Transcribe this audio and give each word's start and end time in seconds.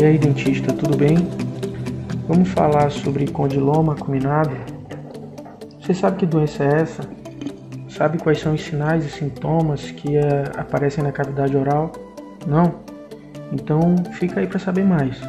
E 0.00 0.04
aí, 0.04 0.16
dentista, 0.16 0.72
tudo 0.72 0.96
bem? 0.96 1.16
Vamos 2.28 2.50
falar 2.50 2.90
sobre 2.90 3.26
condiloma 3.26 3.94
acuminado. 3.94 4.56
Você 5.80 5.92
sabe 5.92 6.18
que 6.18 6.26
doença 6.26 6.62
é 6.62 6.82
essa? 6.82 7.02
Sabe 7.88 8.18
quais 8.18 8.38
são 8.38 8.54
os 8.54 8.60
sinais 8.60 9.04
e 9.04 9.10
sintomas 9.10 9.90
que 9.90 10.16
uh, 10.16 10.20
aparecem 10.56 11.02
na 11.02 11.10
cavidade 11.10 11.56
oral? 11.56 11.90
Não? 12.46 12.76
Então 13.50 13.96
fica 14.12 14.38
aí 14.38 14.46
para 14.46 14.60
saber 14.60 14.84
mais. 14.84 15.20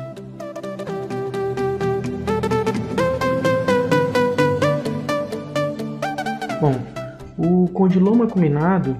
Bom, 6.59 6.75
o 7.37 7.69
condiloma 7.69 8.25
acuminado 8.25 8.97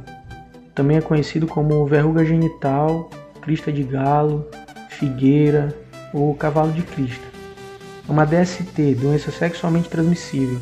também 0.74 0.96
é 0.96 1.02
conhecido 1.02 1.46
como 1.46 1.86
verruga 1.86 2.24
genital, 2.24 3.10
crista 3.42 3.70
de 3.70 3.84
galo, 3.84 4.48
figueira 4.88 5.76
ou 6.14 6.34
cavalo 6.36 6.72
de 6.72 6.82
crista. 6.84 7.28
É 8.08 8.12
uma 8.12 8.26
DST, 8.26 8.96
doença 8.96 9.30
sexualmente 9.30 9.90
transmissível, 9.90 10.58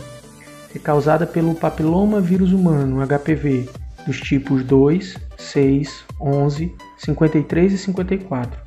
é 0.75 0.79
causada 0.79 1.27
pelo 1.27 1.53
papiloma 1.53 2.19
vírus 2.19 2.51
humano, 2.51 3.05
HPV, 3.05 3.69
dos 4.07 4.19
tipos 4.19 4.63
2, 4.63 5.17
6, 5.37 6.03
11, 6.19 6.75
53 6.97 7.73
e 7.73 7.77
54. 7.77 8.59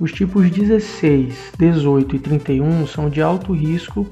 Os 0.00 0.12
tipos 0.12 0.50
16, 0.50 1.52
18 1.58 2.16
e 2.16 2.18
31 2.18 2.86
são 2.86 3.10
de 3.10 3.20
alto 3.20 3.52
risco 3.52 4.06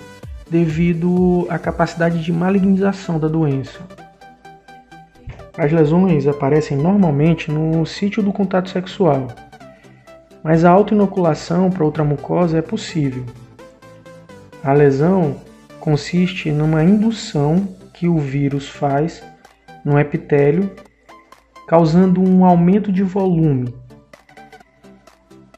devido 0.51 1.47
à 1.49 1.59
capacidade 1.59 2.23
de 2.23 2.33
malignização 2.33 3.21
da 3.21 3.29
doença. 3.29 3.79
As 5.57 5.71
lesões 5.71 6.27
aparecem 6.27 6.77
normalmente 6.77 7.51
no 7.51 7.87
sítio 7.87 8.23
do 8.23 8.33
contato 8.33 8.69
sexual, 8.69 9.29
mas 10.43 10.65
a 10.65 10.71
autoinoculação 10.71 11.71
para 11.71 11.85
outra 11.85 12.03
mucosa 12.03 12.59
é 12.59 12.63
possível. 12.63 13.25
A 14.65 14.73
lesão 14.73 15.37
consiste 15.79 16.51
numa 16.51 16.83
indução 16.83 17.69
que 17.95 18.09
o 18.09 18.19
vírus 18.19 18.69
faz 18.69 19.23
no 19.85 19.99
epitélio, 19.99 20.71
causando 21.69 22.21
um 22.21 22.45
aumento 22.45 22.91
de 22.91 23.03
volume. 23.03 23.73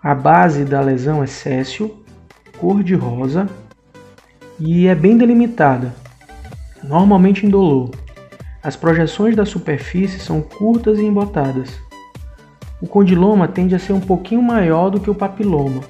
A 0.02 0.14
base 0.14 0.64
da 0.64 0.80
lesão 0.80 1.22
é 1.22 1.26
céssio, 1.26 2.04
cor 2.58 2.82
de 2.82 2.94
rosa 2.94 3.48
e 4.64 4.86
é 4.86 4.94
bem 4.94 5.18
delimitada, 5.18 5.92
normalmente 6.84 7.44
indolor. 7.44 7.90
As 8.62 8.76
projeções 8.76 9.34
da 9.34 9.44
superfície 9.44 10.20
são 10.20 10.40
curtas 10.40 11.00
e 11.00 11.02
embotadas. 11.04 11.70
O 12.80 12.86
condiloma 12.86 13.48
tende 13.48 13.74
a 13.74 13.78
ser 13.78 13.92
um 13.92 14.00
pouquinho 14.00 14.40
maior 14.40 14.88
do 14.88 15.00
que 15.00 15.10
o 15.10 15.14
papiloma. 15.16 15.82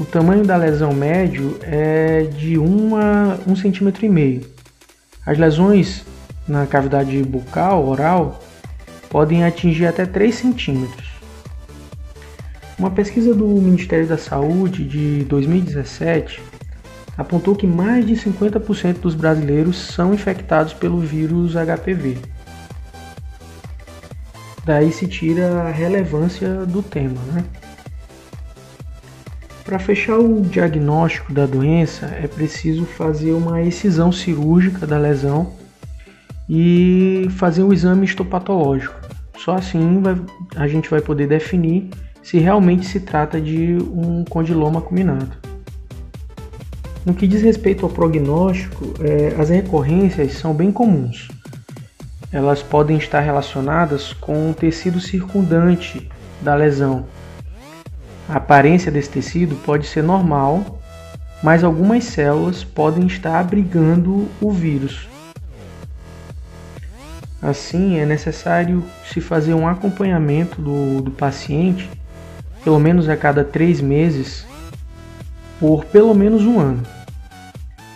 O 0.00 0.04
tamanho 0.04 0.44
da 0.44 0.56
lesão 0.56 0.92
médio 0.92 1.56
é 1.62 2.22
de 2.22 2.58
1 2.58 2.96
a 2.96 3.38
1,5 3.48 3.92
cm. 3.92 4.46
As 5.24 5.38
lesões 5.38 6.04
na 6.48 6.66
cavidade 6.66 7.22
bucal, 7.22 7.86
oral, 7.86 8.40
podem 9.08 9.44
atingir 9.44 9.86
até 9.86 10.04
3 10.04 10.34
centímetros. 10.34 11.07
Uma 12.78 12.90
pesquisa 12.92 13.34
do 13.34 13.44
Ministério 13.44 14.06
da 14.06 14.16
Saúde 14.16 14.84
de 14.84 15.24
2017 15.24 16.40
apontou 17.16 17.56
que 17.56 17.66
mais 17.66 18.06
de 18.06 18.14
50% 18.14 19.00
dos 19.00 19.16
brasileiros 19.16 19.76
são 19.76 20.14
infectados 20.14 20.72
pelo 20.72 21.00
vírus 21.00 21.54
HPV. 21.54 22.18
Daí 24.64 24.92
se 24.92 25.08
tira 25.08 25.62
a 25.62 25.70
relevância 25.72 26.64
do 26.66 26.80
tema. 26.80 27.20
Né? 27.32 27.44
Para 29.64 29.80
fechar 29.80 30.16
o 30.16 30.42
diagnóstico 30.42 31.32
da 31.32 31.46
doença, 31.46 32.06
é 32.06 32.28
preciso 32.28 32.84
fazer 32.84 33.32
uma 33.32 33.60
excisão 33.60 34.12
cirúrgica 34.12 34.86
da 34.86 34.98
lesão 34.98 35.52
e 36.48 37.26
fazer 37.30 37.64
um 37.64 37.72
exame 37.72 38.04
histopatológico. 38.04 38.94
Só 39.36 39.56
assim 39.56 40.00
vai, 40.00 40.16
a 40.54 40.68
gente 40.68 40.88
vai 40.88 41.00
poder 41.00 41.26
definir 41.26 41.90
se 42.22 42.38
realmente 42.38 42.86
se 42.86 43.00
trata 43.00 43.40
de 43.40 43.76
um 43.76 44.24
condiloma 44.24 44.80
acuminado. 44.80 45.36
No 47.04 47.14
que 47.14 47.26
diz 47.26 47.42
respeito 47.42 47.86
ao 47.86 47.90
prognóstico, 47.90 48.94
é, 49.00 49.40
as 49.40 49.48
recorrências 49.48 50.34
são 50.34 50.52
bem 50.52 50.70
comuns 50.70 51.28
elas 52.30 52.62
podem 52.62 52.98
estar 52.98 53.20
relacionadas 53.20 54.12
com 54.12 54.50
o 54.50 54.54
tecido 54.54 55.00
circundante 55.00 56.10
da 56.42 56.54
lesão. 56.54 57.06
A 58.28 58.36
aparência 58.36 58.92
desse 58.92 59.08
tecido 59.08 59.56
pode 59.64 59.86
ser 59.86 60.02
normal, 60.02 60.78
mas 61.42 61.64
algumas 61.64 62.04
células 62.04 62.62
podem 62.62 63.06
estar 63.06 63.38
abrigando 63.38 64.28
o 64.40 64.52
vírus. 64.52 65.08
Assim, 67.40 67.98
é 67.98 68.04
necessário 68.04 68.84
se 69.10 69.20
fazer 69.20 69.54
um 69.54 69.66
acompanhamento 69.66 70.60
do, 70.60 71.00
do 71.00 71.10
paciente, 71.10 71.88
pelo 72.62 72.78
menos 72.78 73.08
a 73.08 73.16
cada 73.16 73.44
três 73.44 73.80
meses, 73.80 74.46
por 75.58 75.84
pelo 75.84 76.14
menos 76.14 76.42
um 76.42 76.58
ano. 76.58 76.82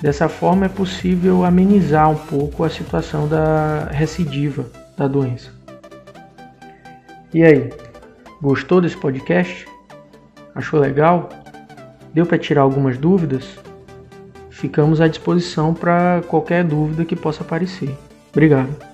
Dessa 0.01 0.29
forma 0.29 0.67
é 0.67 0.69
possível 0.69 1.45
amenizar 1.45 2.11
um 2.11 2.17
pouco 2.17 2.65
a 2.65 2.71
situação 2.71 3.29
da 3.29 3.89
recidiva 3.91 4.67
da 4.97 5.07
doença. 5.07 5.51
E 7.33 7.43
aí, 7.43 7.73
gostou 8.41 8.81
desse 8.81 8.97
podcast? 8.97 9.67
Achou 10.55 10.81
legal? 10.81 11.29
Deu 12.13 12.27
para 12.27 12.37
tirar 12.37 12.63
algumas 12.63 12.99
dúvidas? 12.99 13.59
Ficamos 14.51 15.01
à 15.01 15.09
disposição 15.09 15.73
para 15.73 16.23
qualquer 16.29 16.63
dúvida 16.65 17.05
que 17.05 17.17
possa 17.17 17.43
aparecer. 17.43 17.97
Obrigado. 18.33 18.92